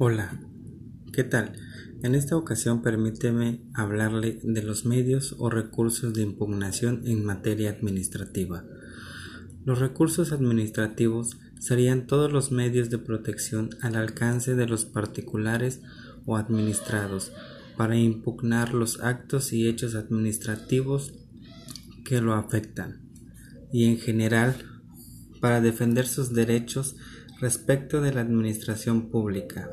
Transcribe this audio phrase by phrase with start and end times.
[0.00, 0.38] Hola,
[1.12, 1.54] ¿qué tal?
[2.04, 8.62] En esta ocasión permíteme hablarle de los medios o recursos de impugnación en materia administrativa.
[9.64, 15.80] Los recursos administrativos serían todos los medios de protección al alcance de los particulares
[16.26, 17.32] o administrados
[17.76, 21.12] para impugnar los actos y hechos administrativos
[22.04, 23.00] que lo afectan
[23.72, 24.54] y en general
[25.40, 26.94] para defender sus derechos
[27.40, 29.68] respecto de la administración pública.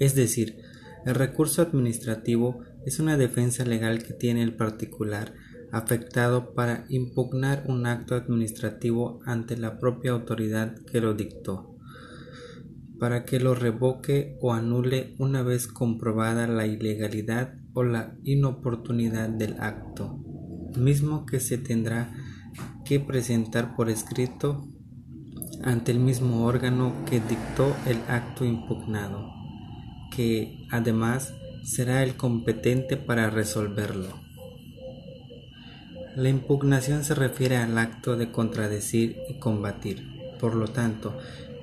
[0.00, 0.56] Es decir,
[1.04, 5.34] el recurso administrativo es una defensa legal que tiene el particular
[5.72, 11.76] afectado para impugnar un acto administrativo ante la propia autoridad que lo dictó,
[12.98, 19.60] para que lo revoque o anule una vez comprobada la ilegalidad o la inoportunidad del
[19.60, 20.18] acto,
[20.78, 22.12] mismo que se tendrá
[22.86, 24.66] que presentar por escrito
[25.62, 29.39] ante el mismo órgano que dictó el acto impugnado
[30.20, 31.32] que además
[31.64, 34.20] será el competente para resolverlo.
[36.14, 40.06] La impugnación se refiere al acto de contradecir y combatir.
[40.38, 41.16] Por lo tanto,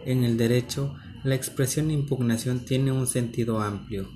[0.08, 4.10] en el derecho, la expresión impugnación tiene un sentido amplio.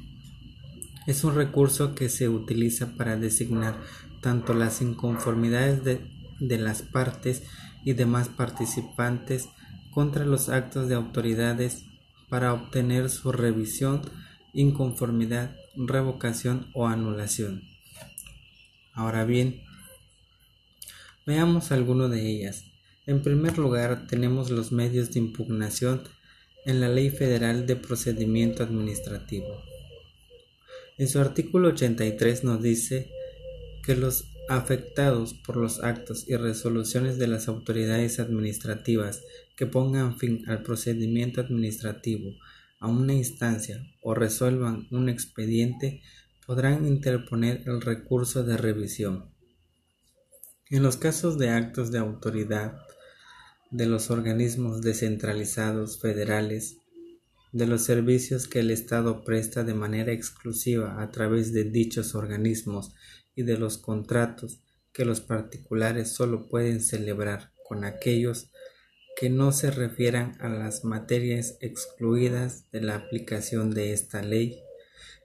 [1.06, 3.80] Es un recurso que se utiliza para designar
[4.22, 6.02] tanto las inconformidades de,
[6.39, 7.44] de las partes
[7.86, 9.50] y demás participantes
[9.92, 11.86] contra los actos de autoridades
[12.28, 14.02] para obtener su revisión
[14.53, 17.63] inconformidad, revocación o anulación.
[18.94, 19.61] Ahora bien,
[21.25, 22.66] veamos alguno de ellas.
[23.05, 26.03] En primer lugar, tenemos los medios de impugnación
[26.66, 29.61] en la Ley Federal de Procedimiento Administrativo.
[30.97, 33.09] En su artículo 83 nos dice
[33.83, 39.23] que los afectados por los actos y resoluciones de las autoridades administrativas
[39.55, 42.35] que pongan fin al procedimiento administrativo
[42.82, 46.02] a una instancia o resuelvan un expediente
[46.46, 49.31] podrán interponer el recurso de revisión.
[50.69, 52.78] En los casos de actos de autoridad
[53.70, 56.78] de los organismos descentralizados federales,
[57.53, 62.94] de los servicios que el Estado presta de manera exclusiva a través de dichos organismos
[63.36, 68.52] y de los contratos que los particulares solo pueden celebrar con aquellos
[69.16, 74.61] que no se refieran a las materias excluidas de la aplicación de esta ley.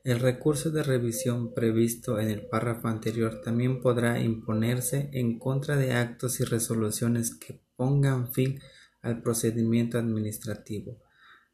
[0.05, 5.95] El recurso de revisión previsto en el párrafo anterior también podrá imponerse en contra de
[5.95, 8.61] actos y resoluciones que pongan fin
[9.03, 10.99] al procedimiento administrativo,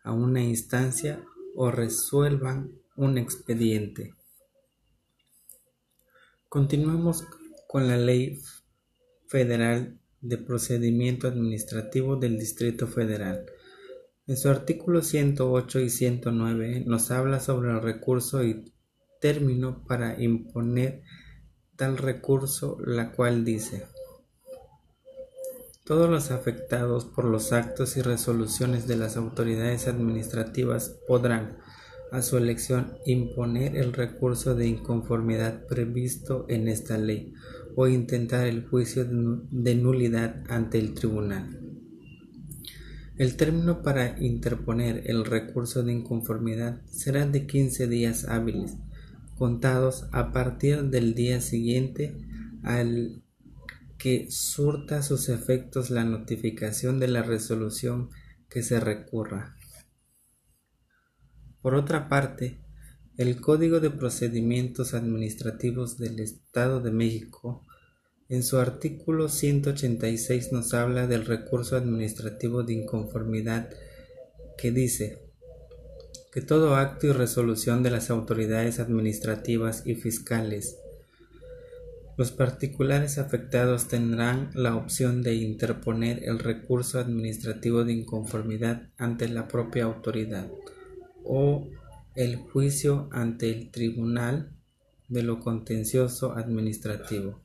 [0.03, 4.15] a una instancia o resuelvan un expediente.
[6.49, 7.25] Continuemos
[7.69, 8.39] con la Ley
[9.29, 13.45] Federal de Procedimiento Administrativo del Distrito Federal.
[14.27, 18.73] En su artículo 108 y 109 nos habla sobre el recurso y
[19.21, 21.03] término para imponer
[21.77, 23.85] tal recurso, la cual dice
[25.85, 31.59] todos los afectados por los actos y resoluciones de las autoridades administrativas podrán,
[32.13, 37.33] a su elección, imponer el recurso de inconformidad previsto en esta ley
[37.77, 41.61] o intentar el juicio de nulidad ante el tribunal.
[43.17, 48.77] El término para interponer el recurso de inconformidad será de 15 días hábiles,
[49.37, 52.17] contados a partir del día siguiente
[52.63, 53.23] al
[53.99, 58.11] que surta sus efectos la notificación de la resolución
[58.49, 59.57] que se recurra.
[61.61, 62.59] Por otra parte,
[63.23, 67.65] el Código de Procedimientos Administrativos del Estado de México,
[68.29, 73.71] en su artículo 186 nos habla del recurso administrativo de inconformidad
[74.59, 75.21] que dice
[76.33, 80.79] que todo acto y resolución de las autoridades administrativas y fiscales
[82.17, 89.47] los particulares afectados tendrán la opción de interponer el recurso administrativo de inconformidad ante la
[89.49, 90.51] propia autoridad
[91.25, 91.69] o
[92.15, 94.53] el juicio ante el Tribunal
[95.09, 97.41] de lo Contencioso Administrativo.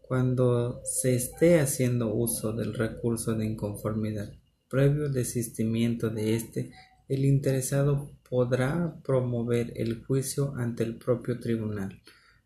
[0.00, 4.32] Cuando se esté haciendo uso del recurso de inconformidad,
[4.70, 6.72] previo desistimiento de éste,
[7.08, 12.00] el interesado podrá promover el juicio ante el propio tribunal.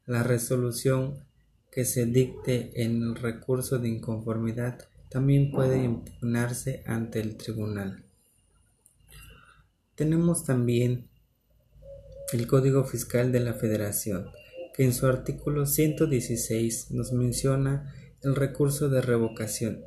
[0.07, 1.25] La resolución
[1.71, 8.10] que se dicte en el recurso de inconformidad también puede impugnarse ante el tribunal.
[10.01, 11.11] Tenemos también
[12.33, 14.31] el Código Fiscal de la Federación,
[14.73, 19.85] que en su artículo 116 nos menciona el recurso de revocación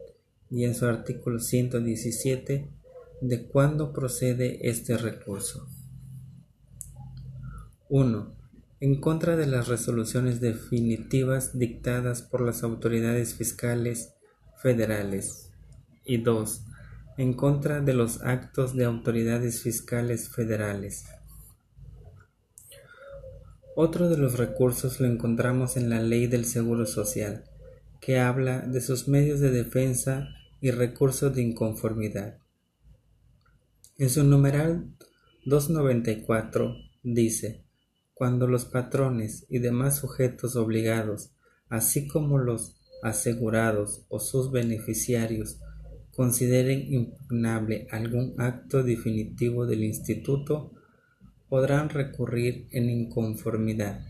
[0.51, 2.69] y en su artículo 117
[3.21, 5.68] de cuándo procede este recurso.
[7.89, 8.36] 1.
[8.81, 14.13] En contra de las resoluciones definitivas dictadas por las autoridades fiscales
[14.62, 15.50] federales.
[16.06, 16.65] Y 2.
[17.18, 21.06] En contra de los actos de autoridades fiscales federales.
[23.75, 27.44] Otro de los recursos lo encontramos en la Ley del Seguro Social,
[28.01, 30.30] que habla de sus medios de defensa
[30.60, 32.39] y recursos de inconformidad.
[33.98, 34.95] En su numeral
[35.45, 37.63] 294 dice,
[38.13, 41.31] cuando los patrones y demás sujetos obligados,
[41.69, 45.60] así como los asegurados o sus beneficiarios,
[46.15, 50.71] consideren impugnable algún acto definitivo del instituto,
[51.50, 54.06] podrán recurrir en inconformidad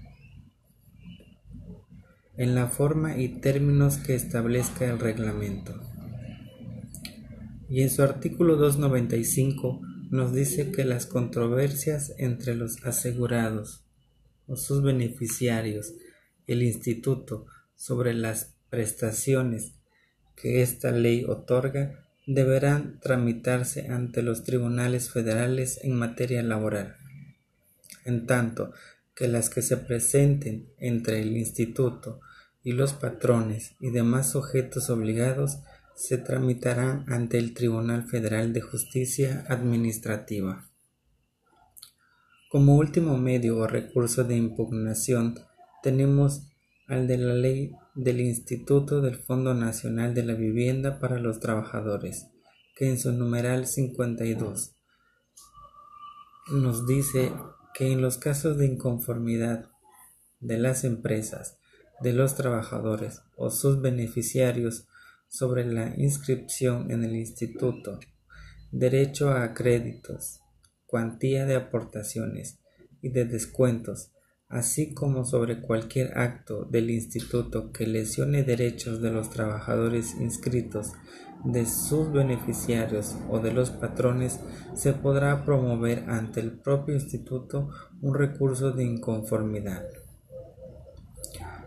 [2.36, 5.80] en la forma y términos que establezca el reglamento.
[7.70, 13.84] Y en su artículo 295 nos dice que las controversias entre los asegurados
[14.48, 15.94] o sus beneficiarios
[16.48, 17.46] el instituto
[17.76, 19.74] sobre las prestaciones
[20.36, 26.98] que esta ley otorga deberán tramitarse ante los tribunales federales en materia laboral
[28.06, 28.72] en tanto
[29.16, 32.20] que las que se presenten entre el instituto
[32.64, 35.60] y los patrones y demás sujetos obligados
[35.96, 40.70] se tramitarán ante el Tribunal Federal de Justicia Administrativa.
[42.50, 45.40] Como último medio o recurso de impugnación
[45.84, 46.44] tenemos
[46.88, 52.28] al de la ley del Instituto del Fondo Nacional de la Vivienda para los Trabajadores,
[52.76, 54.76] que en su numeral 52
[56.52, 57.32] nos dice
[57.74, 59.70] que en los casos de inconformidad
[60.40, 61.58] de las empresas,
[62.02, 64.88] de los trabajadores o sus beneficiarios
[65.30, 68.00] sobre la inscripción en el instituto,
[68.72, 70.42] derecho a créditos,
[70.86, 72.60] cuantía de aportaciones
[73.02, 74.12] y de descuentos,
[74.54, 80.94] así como sobre cualquier acto del instituto que lesione derechos de los trabajadores inscritos
[81.44, 84.40] de sus beneficiarios o de los patrones,
[84.76, 87.70] se podrá promover ante el propio instituto
[88.02, 89.84] un recurso de inconformidad.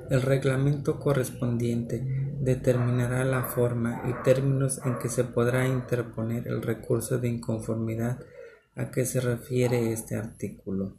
[0.08, 2.06] El reglamento correspondiente
[2.40, 8.20] determinará la forma y términos en que se podrá interponer el recurso de inconformidad
[8.76, 10.96] a que se refiere este artículo.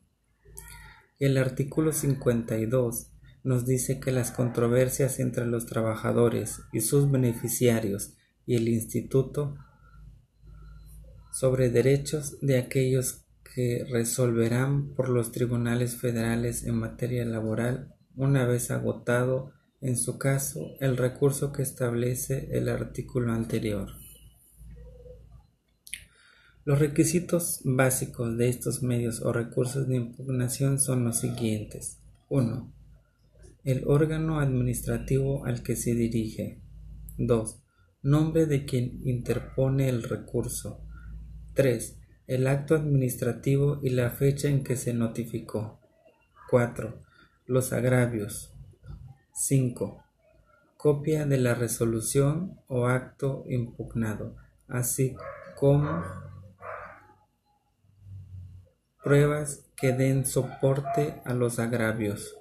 [1.19, 3.11] El artículo 52
[3.43, 8.13] nos dice que las controversias entre los trabajadores y sus beneficiarios
[8.45, 9.55] y el Instituto
[11.31, 13.25] sobre derechos de aquellos
[13.55, 20.75] que resolverán por los tribunales federales en materia laboral una vez agotado en su caso
[20.79, 23.89] el recurso que establece el artículo anterior.
[26.67, 32.01] Los requisitos básicos de estos medios o recursos de impugnación son los siguientes.
[32.27, 32.73] 1.
[33.63, 36.59] El órgano administrativo al que se dirige.
[37.19, 37.61] 2
[38.01, 40.81] Nombre de quien interpone el recurso.
[41.53, 41.99] 3.
[42.27, 45.79] El acto administrativo y la fecha en que se notificó.
[46.49, 47.01] 4.
[47.45, 48.53] Los agravios.
[49.31, 50.03] 5.
[50.75, 54.35] Copia de la resolución o acto impugnado,
[54.67, 55.15] así
[55.55, 56.03] como
[59.07, 62.37] pruebas que den soporte a los agravios.